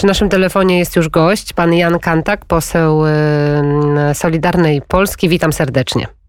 [0.00, 3.02] Przy naszym telefonie jest już gość, pan Jan Kantak, poseł
[4.14, 5.28] Solidarnej Polski.
[5.28, 6.19] Witam serdecznie.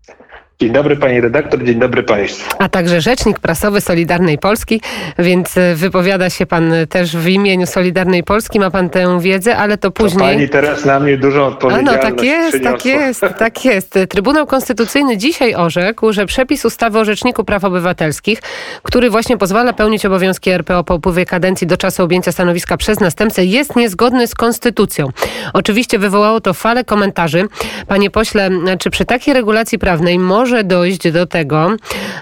[0.61, 2.55] Dzień dobry pani redaktor, dzień dobry państwu.
[2.59, 4.81] A także rzecznik prasowy Solidarnej Polski,
[5.19, 9.77] więc e, wypowiada się pan też w imieniu Solidarnej Polski, ma pan tę wiedzę, ale
[9.77, 10.19] to później...
[10.19, 12.71] To pani teraz na mnie dużą odpowiedzialność A no tak jest, przyniosła.
[12.71, 14.00] tak jest, tak jest.
[14.09, 18.41] Trybunał Konstytucyjny dzisiaj orzekł, że przepis ustawy o Rzeczniku Praw Obywatelskich,
[18.83, 23.46] który właśnie pozwala pełnić obowiązki RPO po upływie kadencji do czasu objęcia stanowiska przez następcę,
[23.46, 25.09] jest niezgodny z konstytucją.
[25.54, 27.47] Oczywiście wywołało to falę komentarzy.
[27.87, 31.75] Panie pośle, czy przy takiej regulacji prawnej może może dojść do tego,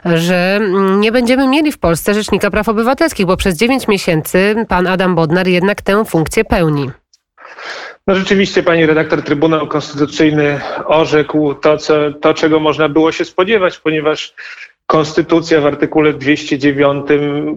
[0.06, 0.60] że
[0.98, 5.48] nie będziemy mieli w Polsce Rzecznika Praw Obywatelskich, bo przez 9 miesięcy pan Adam Bodnar
[5.48, 6.92] jednak tę funkcję pełni.
[8.08, 13.78] No rzeczywiście, pani redaktor, Trybunał Konstytucyjny orzekł to, co, to, czego można było się spodziewać,
[13.78, 14.34] ponieważ
[14.88, 17.06] Konstytucja w artykule 209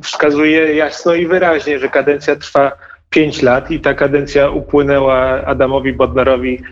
[0.03, 2.73] wskazuje jasno i wyraźnie, że kadencja trwa
[3.11, 6.63] 5 lat i ta kadencja upłynęła Adamowi Bodnarowi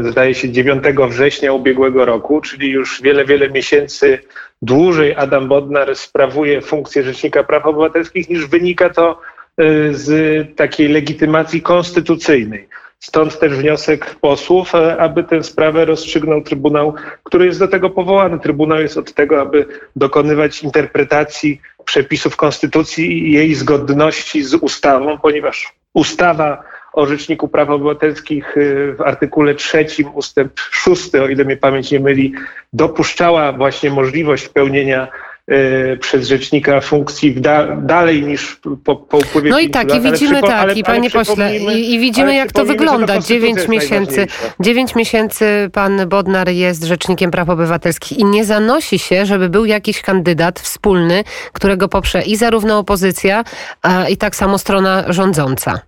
[0.00, 4.18] zdaje się 9 września ubiegłego roku, czyli już wiele, wiele miesięcy
[4.62, 11.62] dłużej Adam Bodnar sprawuje funkcję Rzecznika Praw Obywatelskich niż wynika to e, z takiej legitymacji
[11.62, 12.68] konstytucyjnej.
[12.98, 16.94] Stąd też wniosek posłów, e, aby tę sprawę rozstrzygnął Trybunał,
[17.24, 18.38] który jest do tego powołany.
[18.38, 19.66] Trybunał jest od tego, aby
[19.96, 28.56] dokonywać interpretacji przepisów Konstytucji i jej zgodności z ustawą, ponieważ ustawa o Rzeczniku Praw Obywatelskich
[28.56, 32.32] y, w artykule trzecim ustęp szósty, o ile mnie pamięć nie myli,
[32.72, 35.08] dopuszczała właśnie możliwość pełnienia
[35.50, 40.00] y, przez rzecznika funkcji da, dalej niż po, po upływie No i tak, lat, i
[40.00, 43.18] widzimy tak, ale, i panie pośle, i, i widzimy jak to wygląda.
[43.18, 44.26] Dziewięć miesięcy,
[44.60, 50.02] dziewięć miesięcy pan Bodnar jest rzecznikiem praw obywatelskich i nie zanosi się, żeby był jakiś
[50.02, 53.44] kandydat wspólny, którego poprze i zarówno opozycja,
[53.82, 55.80] a, i tak samo strona rządząca.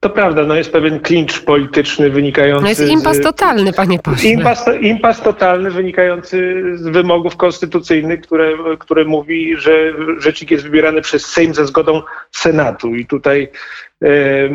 [0.00, 2.62] To prawda, no jest pewien klincz polityczny wynikający.
[2.62, 4.30] No jest impas totalny, panie pośle.
[4.30, 11.26] Impas, impas totalny wynikający z wymogów konstytucyjnych, które, które mówi, że rzecznik jest wybierany przez
[11.26, 12.94] Sejm ze zgodą Senatu.
[12.94, 13.48] I tutaj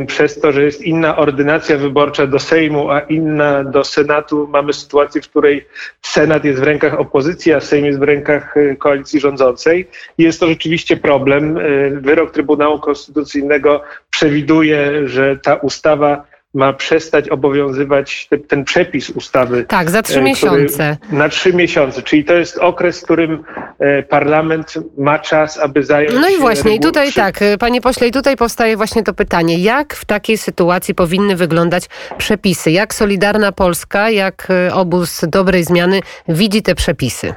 [0.08, 5.22] przez to, że jest inna ordynacja wyborcza do Sejmu, a inna do Senatu, mamy sytuację,
[5.22, 5.66] w której
[6.02, 9.88] Senat jest w rękach opozycji, a Sejm jest w rękach e, koalicji rządzącej.
[10.18, 11.58] Jest to rzeczywiście problem.
[11.58, 19.66] E, wyrok Trybunału Konstytucyjnego przewiduje, że ta ustawa ma przestać obowiązywać te, ten przepis ustawy.
[19.68, 20.98] Tak, za trzy e, miesiące.
[21.12, 23.44] Na trzy miesiące, czyli to jest okres, w którym
[23.80, 27.16] e, parlament ma czas, aby zająć No i właśnie, i tutaj przy...
[27.16, 31.36] tak, e, panie pośle, i tutaj powstaje właśnie to pytanie, jak w takiej sytuacji powinny
[31.36, 31.86] wyglądać
[32.18, 32.72] przepisy?
[32.72, 37.34] Jak Solidarna Polska, jak obóz dobrej zmiany widzi te przepisy?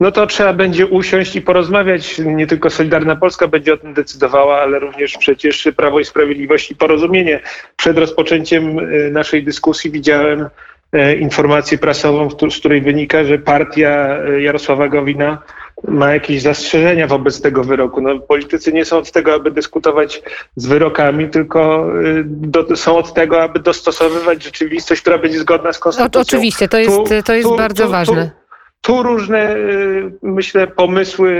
[0.00, 2.18] No to trzeba będzie usiąść i porozmawiać.
[2.18, 6.76] Nie tylko Solidarna Polska będzie o tym decydowała, ale również przecież Prawo i Sprawiedliwość i
[6.76, 7.40] Porozumienie.
[7.76, 10.48] Przed rozpoczęciem y, naszej dyskusji widziałem
[10.94, 15.42] y, informację prasową, z której wynika, że partia y, Jarosława Gowina
[15.88, 18.00] ma jakieś zastrzeżenia wobec tego wyroku.
[18.00, 20.22] No, politycy nie są od tego, aby dyskutować
[20.56, 21.90] z wyrokami, tylko
[22.24, 26.20] do, są od tego, aby dostosowywać rzeczywistość, która będzie zgodna z konstytucją.
[26.20, 28.30] O, oczywiście, to jest, tu, to jest tu, bardzo tu, ważne.
[28.80, 31.30] Tu różne, y, myślę, pomysły,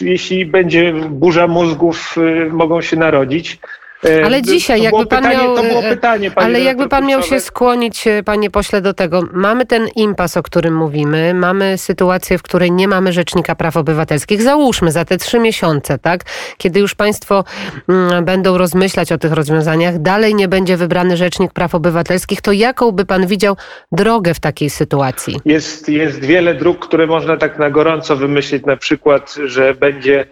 [0.00, 3.58] y, jeśli będzie burza mózgów, y, mogą się narodzić.
[4.04, 5.56] E, ale dzisiaj, jakby pan pytanie, miał.
[5.56, 9.22] To było e, pytanie, ale jakby pan miał się skłonić, e, panie pośle, do tego.
[9.32, 14.42] Mamy ten impas, o którym mówimy, mamy sytuację, w której nie mamy rzecznika praw obywatelskich.
[14.42, 16.24] Załóżmy za te trzy miesiące, tak?
[16.58, 17.44] Kiedy już państwo
[17.88, 22.92] mm, będą rozmyślać o tych rozwiązaniach, dalej nie będzie wybrany rzecznik praw obywatelskich, to jaką
[22.92, 23.56] by pan widział
[23.92, 25.40] drogę w takiej sytuacji?
[25.44, 30.26] Jest, jest wiele dróg, które można tak na gorąco wymyślić, na przykład, że będzie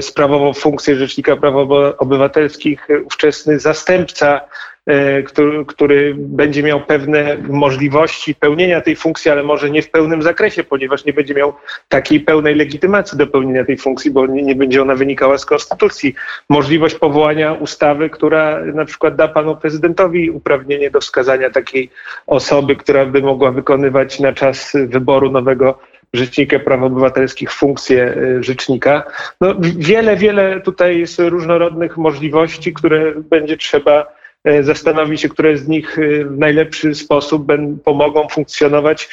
[0.00, 1.54] sprawował funkcję rzecznika praw
[1.98, 4.40] obywatelskich ówczesny zastępca,
[4.86, 10.22] e, który, który, będzie miał pewne możliwości pełnienia tej funkcji, ale może nie w pełnym
[10.22, 11.54] zakresie, ponieważ nie będzie miał
[11.88, 16.14] takiej pełnej legitymacji do pełnienia tej funkcji, bo nie, nie będzie ona wynikała z konstytucji.
[16.48, 21.90] Możliwość powołania ustawy, która na przykład da panu prezydentowi uprawnienie do wskazania takiej
[22.26, 25.78] osoby, która by mogła wykonywać na czas wyboru nowego
[26.12, 29.02] Rzecznika Praw Obywatelskich funkcję e, rzecznika.
[29.40, 34.06] No, wiele, wiele tutaj jest różnorodnych możliwości, które będzie trzeba
[34.44, 37.46] e, zastanowić się, które z nich e, w najlepszy sposób
[37.84, 39.08] pomogą funkcjonować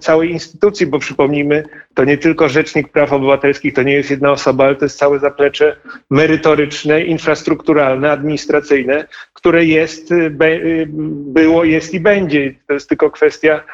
[0.00, 1.64] całej instytucji, bo przypomnijmy,
[1.94, 5.18] to nie tylko Rzecznik Praw Obywatelskich, to nie jest jedna osoba, ale to jest całe
[5.18, 5.76] zaplecze
[6.10, 10.14] merytoryczne, infrastrukturalne, administracyjne, które jest,
[11.08, 12.54] było, jest i będzie.
[12.66, 13.64] To jest tylko kwestia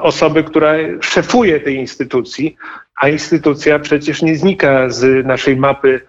[0.00, 2.56] osoby, która szefuje tej instytucji,
[3.00, 6.00] a instytucja przecież nie znika z naszej mapy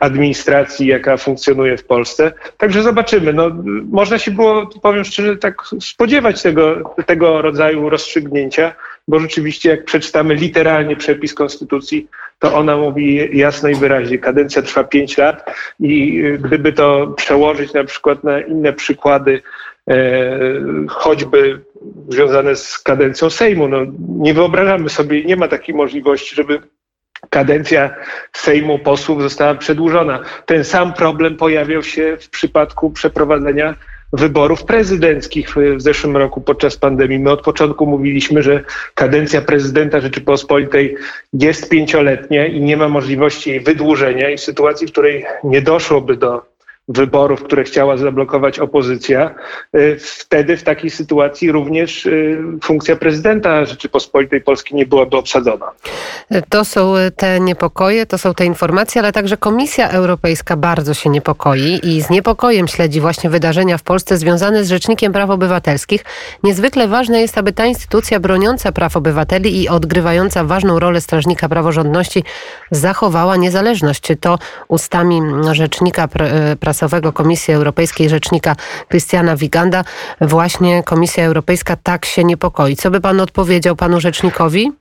[0.00, 2.32] administracji, jaka funkcjonuje w Polsce.
[2.56, 3.32] Także zobaczymy.
[3.32, 3.50] No,
[3.90, 8.74] można się było, powiem szczerze, tak spodziewać tego, tego rodzaju rozstrzygnięcia,
[9.08, 12.08] bo rzeczywiście jak przeczytamy literalnie przepis konstytucji,
[12.38, 17.84] to ona mówi jasno i wyraźnie, kadencja trwa pięć lat i gdyby to przełożyć na
[17.84, 19.42] przykład na inne przykłady,
[20.88, 21.60] choćby
[22.08, 23.68] związane z kadencją Sejmu.
[23.68, 26.60] No, nie wyobrażamy sobie, nie ma takiej możliwości, żeby
[27.30, 27.94] kadencja
[28.32, 30.22] Sejmu posłów została przedłużona.
[30.46, 33.74] Ten sam problem pojawiał się w przypadku przeprowadzenia
[34.12, 37.18] wyborów prezydenckich w zeszłym roku podczas pandemii.
[37.18, 38.64] My od początku mówiliśmy, że
[38.94, 40.96] kadencja prezydenta Rzeczypospolitej
[41.32, 46.16] jest pięcioletnia i nie ma możliwości jej wydłużenia i w sytuacji, w której nie doszłoby
[46.16, 46.57] do
[46.88, 49.34] wyborów, które chciała zablokować opozycja,
[49.76, 55.70] y, wtedy w takiej sytuacji również y, funkcja prezydenta Rzeczypospolitej Polskiej nie byłaby obsadzona.
[56.48, 61.80] To są te niepokoje, to są te informacje, ale także Komisja Europejska bardzo się niepokoi
[61.82, 66.04] i z niepokojem śledzi właśnie wydarzenia w Polsce związane z Rzecznikiem Praw Obywatelskich.
[66.42, 72.24] Niezwykle ważne jest, aby ta instytucja broniąca praw obywateli i odgrywająca ważną rolę strażnika praworządności
[72.70, 74.08] zachowała niezależność.
[74.20, 74.38] To
[74.68, 75.20] ustami
[75.52, 76.08] Rzecznika
[76.60, 78.56] Praw prasowego Komisji Europejskiej rzecznika
[78.88, 79.84] Krystiana Wiganda
[80.20, 82.76] właśnie Komisja Europejska tak się niepokoi.
[82.76, 84.72] Co by pan odpowiedział panu rzecznikowi?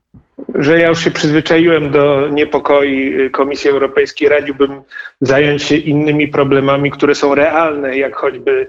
[0.56, 4.30] że ja już się przyzwyczaiłem do niepokoi Komisji Europejskiej.
[4.30, 4.82] Radziłbym
[5.22, 8.68] zająć się innymi problemami, które są realne, jak choćby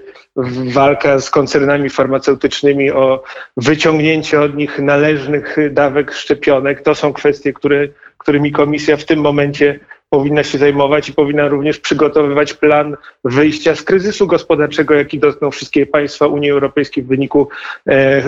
[0.73, 3.23] walka z koncernami farmaceutycznymi o
[3.57, 6.81] wyciągnięcie od nich należnych dawek szczepionek.
[6.81, 7.87] To są kwestie, które,
[8.17, 9.79] którymi Komisja w tym momencie
[10.09, 15.85] powinna się zajmować i powinna również przygotowywać plan wyjścia z kryzysu gospodarczego, jaki dotknął wszystkie
[15.85, 17.49] państwa Unii Europejskiej w wyniku
[17.87, 18.23] e, e,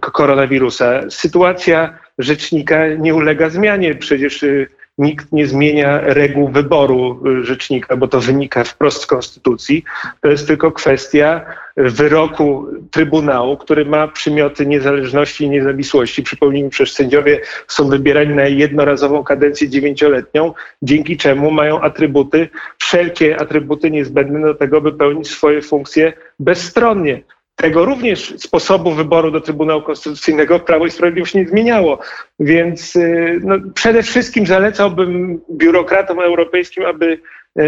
[0.00, 1.10] koronawirusa.
[1.10, 3.94] Sytuacja rzecznika nie ulega zmianie.
[3.94, 4.66] Przecież e,
[4.98, 9.84] nikt nie zmienia reguł wyboru y, rzecznika, bo to wynika wprost z konstytucji.
[10.20, 11.44] To jest tylko kwestia
[11.76, 16.22] wyroku Trybunału, który ma przymioty niezależności i niezawisłości.
[16.22, 20.52] Przypomnijmy, przecież sędziowie są wybierani na jednorazową kadencję dziewięcioletnią,
[20.82, 22.48] dzięki czemu mają atrybuty,
[22.78, 27.22] wszelkie atrybuty niezbędne do tego, by pełnić swoje funkcje bezstronnie.
[27.58, 31.98] Tego również sposobu wyboru do Trybunału Konstytucyjnego Prawo i Sprawiedliwość nie zmieniało.
[32.40, 37.18] Więc y, no, przede wszystkim zalecałbym biurokratom europejskim, aby y,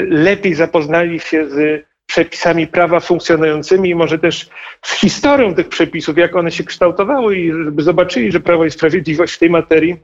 [0.09, 4.49] lepiej zapoznali się z przepisami prawa funkcjonującymi i może też
[4.83, 9.35] z historią tych przepisów, jak one się kształtowały i żeby zobaczyli, że Prawo i Sprawiedliwość
[9.35, 9.97] w tej materii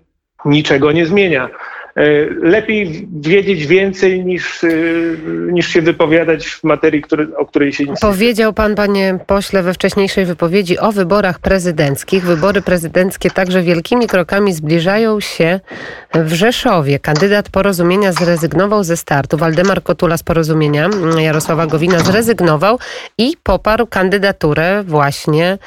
[0.45, 1.49] niczego nie zmienia.
[1.97, 4.69] E, lepiej wiedzieć więcej niż, e,
[5.53, 9.75] niż się wypowiadać w materii, który, o której się nie Powiedział pan, panie pośle, we
[9.75, 12.25] wcześniejszej wypowiedzi o wyborach prezydenckich.
[12.25, 15.61] Wybory prezydenckie także wielkimi krokami zbliżają się
[16.15, 16.99] w Rzeszowie.
[16.99, 19.37] Kandydat porozumienia zrezygnował ze startu.
[19.37, 20.89] Waldemar Kotula z porozumienia
[21.19, 22.79] Jarosława Gowina zrezygnował
[23.19, 25.59] i poparł kandydaturę właśnie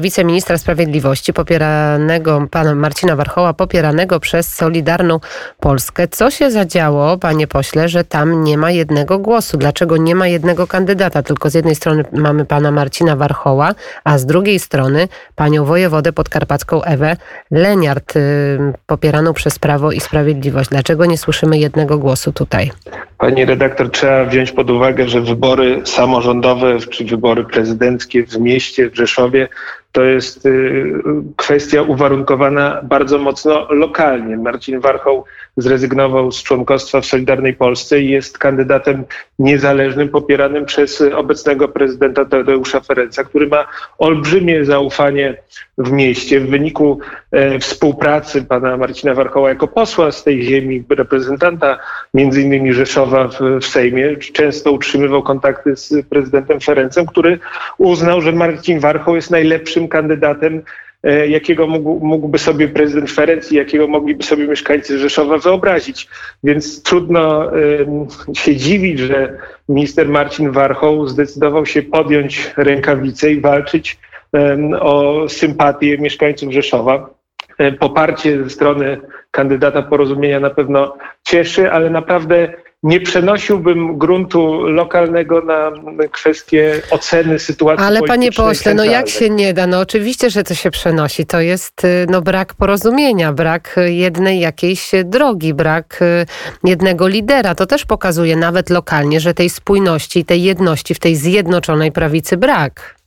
[0.00, 5.20] wiceministra sprawiedliwości popieranego pana Marcina Warchoła, popieranego przez Solidarną
[5.60, 6.08] Polskę.
[6.08, 9.56] Co się zadziało, panie pośle, że tam nie ma jednego głosu?
[9.56, 11.22] Dlaczego nie ma jednego kandydata?
[11.22, 13.74] Tylko z jednej strony mamy pana Marcina Warchoła,
[14.04, 17.16] a z drugiej strony panią wojewodę podkarpacką Ewę
[17.50, 20.70] Leniart, y, popieraną przez Prawo i Sprawiedliwość.
[20.70, 22.70] Dlaczego nie słyszymy jednego głosu tutaj?
[23.18, 28.96] Pani redaktor, trzeba wziąć pod uwagę, że wybory samorządowe czy wybory prezydenckie w mieście, w
[28.96, 29.48] Rzeszowie
[29.92, 30.92] to jest y,
[31.36, 34.36] kwestia uwarunkowana bardzo mocno lokalnie.
[34.36, 35.24] Marcin Warchoł
[35.58, 39.04] zrezygnował z członkostwa w Solidarnej Polsce i jest kandydatem
[39.38, 43.66] niezależnym, popieranym przez obecnego prezydenta Tadeusza Ferenca, który ma
[43.98, 45.36] olbrzymie zaufanie
[45.78, 46.40] w mieście.
[46.40, 47.00] W wyniku
[47.32, 51.78] e, współpracy pana Marcina Warchoła jako posła z tej ziemi, reprezentanta
[52.14, 57.38] między innymi Rzeszowa w, w Sejmie, często utrzymywał kontakty z prezydentem Ferencem, który
[57.78, 60.62] uznał, że Marcin Warchoł jest najlepszym kandydatem
[61.28, 66.08] jakiego mógł, mógłby sobie prezydent Ferenc i jakiego mogliby sobie mieszkańcy Rzeszowa wyobrazić.
[66.44, 67.50] Więc trudno
[68.34, 69.38] się dziwić, że
[69.68, 73.98] minister Marcin Warchoł zdecydował się podjąć rękawice i walczyć
[74.80, 77.10] o sympatię mieszkańców Rzeszowa.
[77.58, 79.00] E, poparcie ze strony
[79.30, 82.52] kandydata porozumienia na pewno cieszy, ale naprawdę
[82.82, 85.70] nie przenosiłbym gruntu lokalnego na
[86.12, 89.66] kwestię oceny sytuacji Ale panie pośle, no jak się nie da?
[89.66, 91.26] No oczywiście, że to się przenosi.
[91.26, 96.26] To jest y, no, brak porozumienia, brak jednej jakiejś drogi, brak y,
[96.64, 97.54] jednego lidera.
[97.54, 102.97] To też pokazuje nawet lokalnie, że tej spójności, tej jedności w tej zjednoczonej prawicy brak.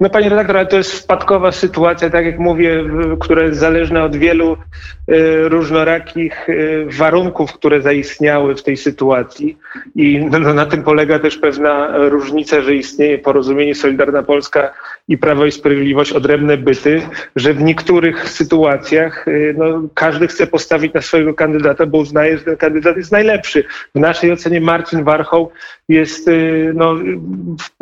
[0.00, 2.84] No panie redaktor, ale to jest wpadkowa sytuacja, tak jak mówię,
[3.20, 9.58] która jest zależna od wielu y, różnorakich y, warunków, które zaistniały w tej sytuacji.
[9.96, 14.72] I no, no, na tym polega też pewna różnica, że istnieje porozumienie Solidarna Polska
[15.10, 17.02] i Prawo i Sprawiedliwość odrębne byty,
[17.36, 22.44] że w niektórych sytuacjach y, no, każdy chce postawić na swojego kandydata, bo uznaje, że
[22.44, 23.64] ten kandydat jest najlepszy.
[23.94, 25.50] W naszej ocenie Marcin Warchoł
[25.88, 26.94] jest y, no,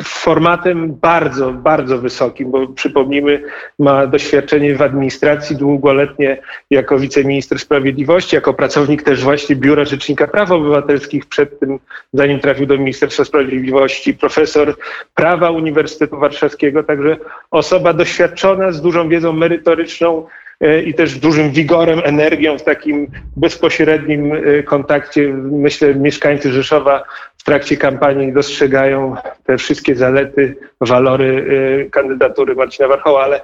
[0.03, 3.43] formatem bardzo, bardzo wysokim, bo przypomnijmy,
[3.79, 10.51] ma doświadczenie w administracji długoletnie jako wiceminister sprawiedliwości, jako pracownik też właśnie Biura Rzecznika Praw
[10.51, 11.79] Obywatelskich przed tym,
[12.13, 14.75] zanim trafił do Ministerstwa Sprawiedliwości, profesor
[15.15, 17.18] prawa Uniwersytetu Warszawskiego, także
[17.51, 20.27] osoba doświadczona z dużą wiedzą merytoryczną
[20.61, 23.07] e, i też dużym wigorem, energią w takim
[23.37, 25.33] bezpośrednim e, kontakcie.
[25.51, 27.03] Myślę, mieszkańcy Rzeszowa
[27.37, 31.45] w trakcie kampanii dostrzegają te wszystkie zalety, walory
[31.85, 33.41] e, kandydatury Marcina Warchoła, ale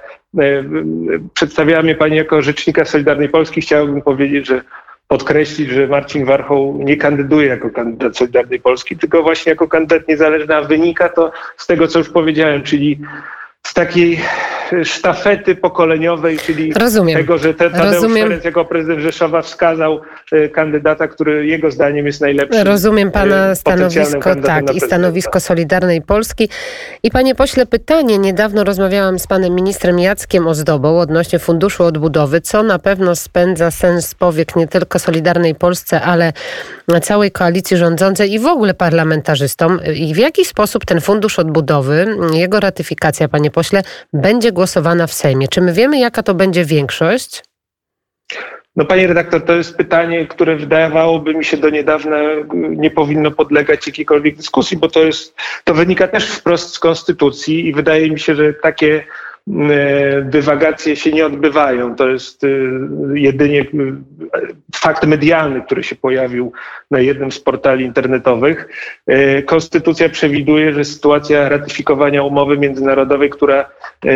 [1.34, 3.60] przedstawiała mnie Pani jako rzecznika Solidarnej Polski.
[3.60, 4.62] Chciałbym powiedzieć, że
[5.08, 10.56] podkreślić, że Marcin Warchoł nie kandyduje jako kandydat Solidarnej Polski, tylko właśnie jako kandydat niezależny,
[10.56, 13.00] a wynika to z tego, co już powiedziałem, czyli
[13.66, 14.20] z takiej
[14.84, 17.18] sztafety pokoleniowej, czyli Rozumiem.
[17.18, 18.24] tego, że te, Tadeusz Rozumiem.
[18.28, 20.00] Ferenc jako prezydent Rzeszowa wskazał
[20.32, 22.64] e, kandydata, który jego zdaniem jest najlepszy.
[22.64, 26.48] Rozumiem pana e, stanowisko, tak, i stanowisko Solidarnej Polski.
[27.02, 28.18] I panie pośle, pytanie.
[28.18, 34.14] Niedawno rozmawiałam z panem ministrem Jackiem Ozdobą odnośnie Funduszu Odbudowy, co na pewno spędza sens
[34.14, 36.32] powiek nie tylko Solidarnej Polsce, ale
[37.02, 39.80] całej koalicji rządzącej i w ogóle parlamentarzystom.
[39.94, 43.82] I w jaki sposób ten Fundusz Odbudowy, jego ratyfikacja, panie pośle,
[44.12, 45.48] będzie głosowana w Sejmie.
[45.48, 47.42] Czy my wiemy, jaka to będzie większość?
[48.76, 52.16] No panie redaktor, to jest pytanie, które wydawałoby mi się do niedawna
[52.54, 55.34] nie powinno podlegać jakiejkolwiek dyskusji, bo to jest,
[55.64, 59.04] to wynika też wprost z konstytucji i wydaje mi się, że takie
[60.24, 61.96] dywagacje się nie odbywają.
[61.96, 62.48] To jest e,
[63.14, 63.64] jedynie e,
[64.74, 66.52] fakt medialny, który się pojawił
[66.90, 68.68] na jednym z portali internetowych.
[69.46, 73.70] Konstytucja przewiduje, że sytuacja ratyfikowania umowy międzynarodowej, która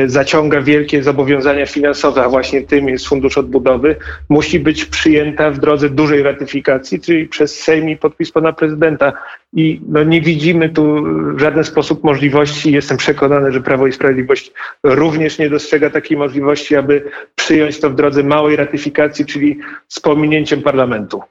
[0.07, 3.97] zaciąga wielkie zobowiązania finansowe, a właśnie tym jest Fundusz Odbudowy,
[4.29, 9.13] musi być przyjęta w drodze dużej ratyfikacji, czyli przez Sejm i podpis pana prezydenta.
[9.53, 12.73] I no, nie widzimy tu w żaden sposób możliwości.
[12.73, 14.53] Jestem przekonany, że Prawo i Sprawiedliwość
[14.85, 19.59] również nie dostrzega takiej możliwości, aby przyjąć to w drodze małej ratyfikacji, czyli
[19.89, 21.23] z pominięciem parlamentu.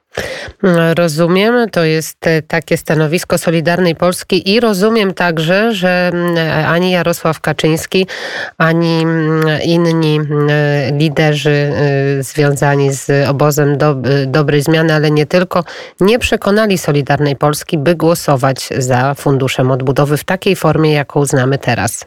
[0.96, 7.40] Rozumiem, to jest e, takie stanowisko Solidarnej Polski i rozumiem także, że mm, ani Jarosław
[7.40, 8.06] Kaczyński,
[8.58, 10.48] ani mm, inni mm,
[10.98, 15.64] liderzy e, związani z obozem do, dobrej zmiany, ale nie tylko,
[16.00, 22.04] nie przekonali Solidarnej Polski, by głosować za Funduszem Odbudowy w takiej formie, jaką znamy teraz.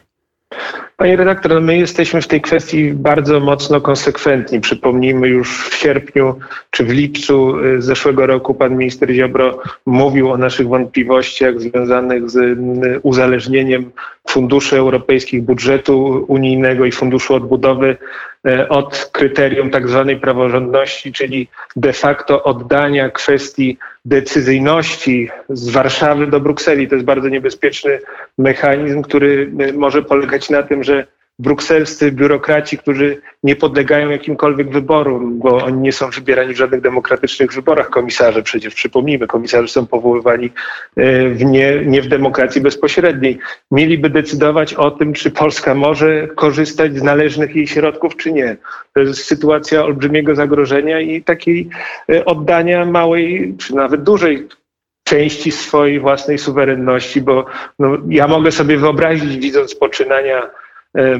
[0.96, 4.60] Panie redaktor, no my jesteśmy w tej kwestii bardzo mocno konsekwentni.
[4.60, 6.38] Przypomnijmy, już w sierpniu
[6.70, 12.36] czy w lipcu y, zeszłego roku pan minister Ziobro mówił o naszych wątpliwościach związanych z
[12.36, 13.90] y, uzależnieniem
[14.28, 17.96] funduszy europejskich, budżetu unijnego i funduszu odbudowy
[18.48, 26.40] y, od kryterium tak zwanej praworządności, czyli de facto oddania kwestii decyzyjności z Warszawy do
[26.40, 26.88] Brukseli.
[26.88, 27.98] To jest bardzo niebezpieczny
[28.38, 31.06] mechanizm, który może polegać na tym, że
[31.38, 37.52] brukselscy biurokraci, którzy nie podlegają jakimkolwiek wyborom, bo oni nie są wybierani w żadnych demokratycznych
[37.52, 37.90] wyborach.
[37.90, 40.50] Komisarze przecież, przypomnijmy, komisarze są powoływani
[40.96, 43.38] e, w nie, nie w demokracji bezpośredniej.
[43.70, 48.56] Mieliby decydować o tym, czy Polska może korzystać z należnych jej środków, czy nie.
[48.94, 51.68] To jest sytuacja olbrzymiego zagrożenia i takiej
[52.08, 54.48] e, oddania małej, czy nawet dużej
[55.04, 57.46] części swojej własnej suwerenności, bo
[57.78, 60.50] no, ja mogę sobie wyobrazić, widząc poczynania
[60.94, 61.18] E,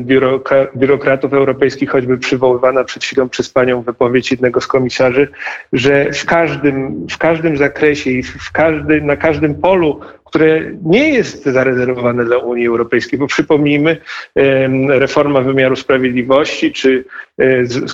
[0.77, 5.29] biurokratów europejskich, choćby przywoływana przed chwilą przez panią wypowiedź jednego z komisarzy,
[5.73, 11.45] że w każdym, w każdym zakresie i w każdy, na każdym polu, które nie jest
[11.45, 13.97] zarezerwowane dla Unii Europejskiej, bo przypomnijmy,
[14.89, 17.05] reforma wymiaru sprawiedliwości, czy
[17.39, 17.45] e,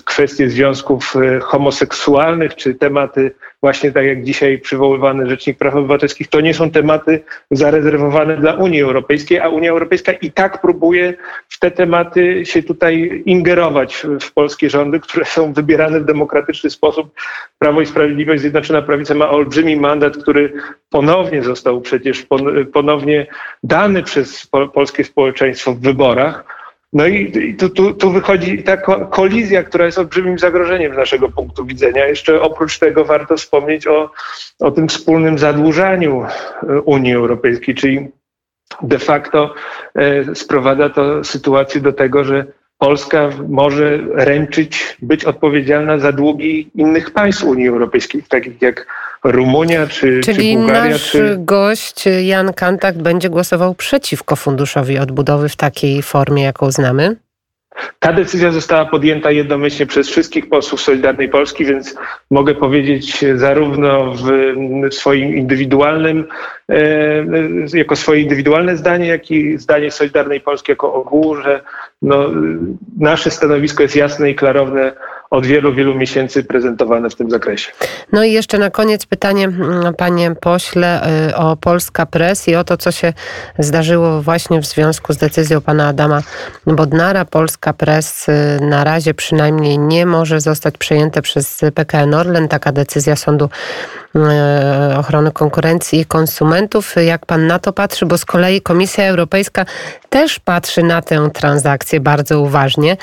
[0.04, 3.30] kwestie związków e, homoseksualnych, czy tematy
[3.62, 8.82] właśnie tak jak dzisiaj przywoływany Rzecznik Praw Obywatelskich, to nie są tematy zarezerwowane dla Unii
[8.82, 11.14] Europejskiej, a Unia Europejska i tak próbuje
[11.48, 17.14] w te tematy się tutaj ingerować w polskie rządy, które są wybierane w demokratyczny sposób.
[17.58, 20.52] Prawo i Sprawiedliwość, Zjednoczona Prawica ma olbrzymi mandat, który
[20.90, 22.26] ponownie został przecież
[22.72, 23.26] ponownie
[23.62, 26.59] dany przez polskie społeczeństwo w wyborach
[26.92, 28.76] no i tu, tu, tu wychodzi ta
[29.10, 32.06] kolizja, która jest olbrzymim zagrożeniem z naszego punktu widzenia.
[32.06, 34.10] Jeszcze oprócz tego warto wspomnieć o,
[34.60, 38.08] o tym wspólnym zadłużaniu e, Unii Europejskiej, czyli
[38.82, 39.54] de facto
[40.34, 42.46] sprowadza to sytuację do tego, że
[42.78, 48.86] Polska może ręczyć, być odpowiedzialna za długi innych państw Unii Europejskiej, takich jak
[49.24, 50.90] Rumunia czy, Czyli czy Bułgaria.
[50.90, 51.36] nasz czy...
[51.38, 57.16] gość Jan Kantak będzie głosował przeciwko Funduszowi Odbudowy w takiej formie, jaką znamy?
[57.98, 61.94] Ta decyzja została podjęta jednomyślnie przez wszystkich posłów Solidarnej Polski, więc
[62.30, 66.24] mogę powiedzieć zarówno w swoim indywidualnym,
[67.74, 71.60] jako swoje indywidualne zdanie, jak i zdanie Solidarnej Polski jako ogółu, że
[72.02, 72.30] no,
[72.98, 74.92] nasze stanowisko jest jasne i klarowne
[75.30, 77.72] od wielu, wielu miesięcy prezentowane w tym zakresie.
[78.12, 82.64] No i jeszcze na koniec pytanie, mm, panie pośle, y, o Polska Press i o
[82.64, 83.12] to, co się
[83.58, 86.22] zdarzyło właśnie w związku z decyzją pana Adama
[86.66, 87.24] Bodnara.
[87.24, 92.48] Polska Press y, na razie przynajmniej nie może zostać przejęte przez PKN Orlen.
[92.48, 93.48] Taka decyzja Sądu
[94.98, 96.94] Ochrony Konkurencji i Konsumentów.
[97.06, 98.06] Jak pan na to patrzy?
[98.06, 99.64] Bo z kolei Komisja Europejska
[100.08, 102.96] też patrzy na tę transakcję bardzo uważnie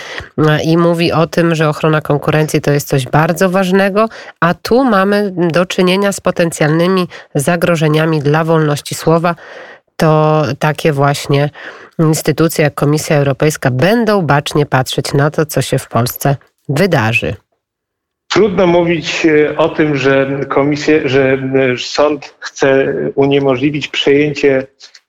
[0.64, 4.10] i mówi o tym, że ochrona konkurencji to jest coś bardzo ważnego,
[4.40, 9.36] a tu mamy do czynienia z potencjalnymi zagrożeniami dla wolności słowa.
[9.96, 11.50] To takie właśnie
[12.00, 16.36] instytucje jak Komisja Europejska będą bacznie patrzeć na to, co się w Polsce
[16.70, 17.36] wydarzy.
[18.38, 21.38] Trudno mówić e, o tym, że komisja, że
[21.78, 24.68] sąd chce uniemożliwić przejęcie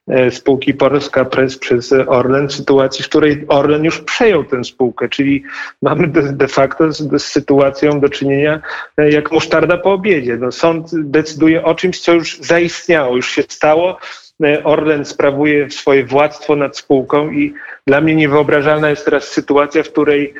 [0.08, 5.08] E, spółki Polska Press przez Orlen w sytuacji, w której Orlen już przejął tę spółkę,
[5.08, 5.42] czyli
[5.82, 8.60] mamy de facto z, z sytuacją do czynienia
[8.96, 10.36] e, jak musztarda po obiedzie.
[10.36, 13.98] No, sąd decyduje o czymś, co już zaistniało, już się stało.
[14.44, 17.54] E, Orlen sprawuje swoje władztwo nad spółką i
[17.88, 20.34] dla mnie niewyobrażalna jest teraz sytuacja, w której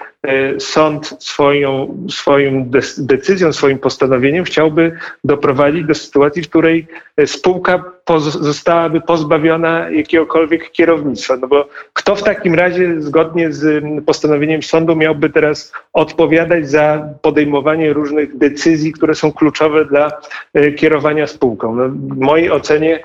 [0.59, 4.93] sąd swoją, swoją decyzją, swoim postanowieniem chciałby
[5.25, 6.87] doprowadzić do sytuacji, w której
[7.26, 7.85] spółka
[8.19, 11.37] zostałaby pozbawiona jakiegokolwiek kierownictwa.
[11.37, 17.93] No bo kto w takim razie zgodnie z postanowieniem sądu miałby teraz odpowiadać za podejmowanie
[17.93, 20.11] różnych decyzji, które są kluczowe dla
[20.55, 21.76] e, kierowania spółką?
[21.76, 23.00] No, w mojej ocenie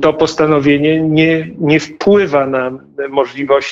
[0.00, 2.70] to postanowienie nie, nie wpływa na
[3.08, 3.69] możliwości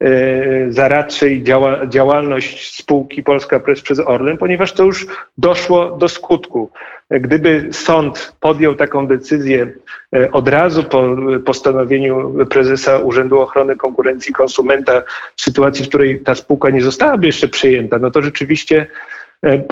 [0.00, 5.06] e, zaradczej działa, działalność spółki Polska Press przez Orlen, ponieważ to już
[5.38, 6.70] doszło do skutku.
[7.10, 9.72] Gdyby sąd podjął taką decyzję
[10.16, 11.16] e, od razu po
[11.46, 15.02] postanowieniu prezesa Urzędu Ochrony Konkurencji Konsumenta
[15.36, 18.86] w sytuacji, w której ta spółka nie zostałaby jeszcze przejęta, no to rzeczywiście e,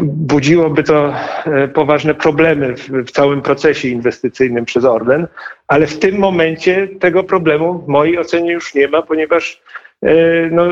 [0.03, 1.15] budziłoby to
[1.47, 5.27] e, poważne problemy w, w, całym procesie inwestycyjnym przez Orlen,
[5.69, 9.63] ale w tym momencie tego problemu w mojej ocenie już nie ma, ponieważ
[10.51, 10.65] no,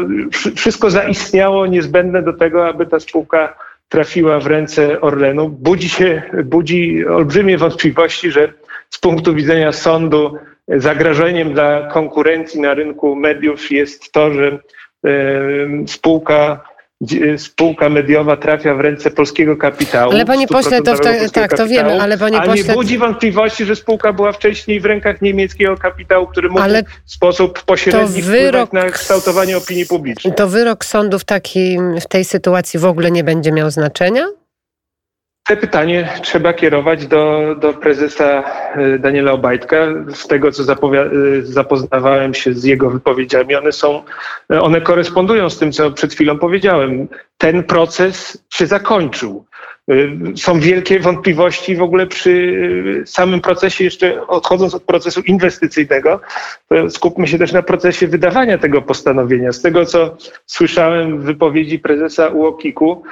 [0.57, 3.57] wszystko zaistniało niezbędne do tego, aby ta spółka
[3.89, 8.53] trafiła w ręce Orlenu, budzi się, budzi olbrzymie wątpliwości, że
[8.91, 14.59] z punktu widzenia sądu zagrożeniem dla konkurencji na rynku mediów jest to, że
[15.87, 16.69] spółka
[17.37, 20.13] spółka mediowa trafia w ręce polskiego kapitału.
[20.13, 22.69] Ale panie pośle, to, tak, tak to wiemy, ale panie pośle...
[22.69, 27.13] nie budzi wątpliwości, że spółka była wcześniej w rękach niemieckiego kapitału, który mógł ale w
[27.13, 30.35] sposób pośredni wyrok, na kształtowanie opinii publicznej.
[30.35, 34.27] To wyrok sądu w, takim, w tej sytuacji w ogóle nie będzie miał znaczenia?
[35.51, 38.43] Te pytanie trzeba kierować do, do prezesa
[38.75, 39.77] e, Daniela Obajtka.
[40.15, 41.07] Z tego, co e,
[41.43, 44.03] zapoznawałem się z jego wypowiedziami, one są,
[44.53, 47.09] e, one korespondują z tym, co przed chwilą powiedziałem.
[47.39, 49.45] Ten proces się zakończył.
[50.37, 56.21] Są wielkie wątpliwości w ogóle przy samym procesie, jeszcze odchodząc od procesu inwestycyjnego,
[56.89, 59.53] skupmy się też na procesie wydawania tego postanowienia.
[59.53, 63.03] Z tego, co słyszałem w wypowiedzi prezesa UOKiK-u,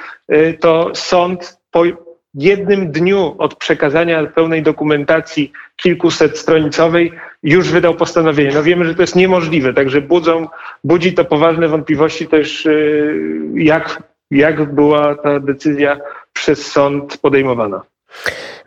[0.59, 1.83] to sąd po,
[2.33, 7.11] jednym dniu od przekazania pełnej dokumentacji kilkuset stronicowej
[7.43, 8.51] już wydał postanowienie.
[8.53, 10.47] No wiemy, że to jest niemożliwe, także budzą,
[10.83, 13.15] budzi to poważne wątpliwości też, y,
[13.55, 15.99] jak, jak była ta decyzja
[16.33, 17.81] przez sąd podejmowana.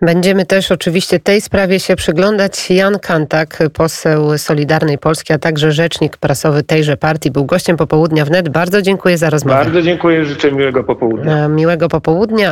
[0.02, 2.70] Będziemy też oczywiście tej sprawie się przyglądać.
[2.70, 8.48] Jan Kantak, poseł Solidarnej Polski, a także rzecznik prasowy tejże partii, był gościem popołudnia wnet.
[8.48, 9.64] Bardzo dziękuję za rozmowę.
[9.64, 11.48] Bardzo dziękuję, życzę miłego popołudnia.
[11.48, 12.50] Miłego popołudnia.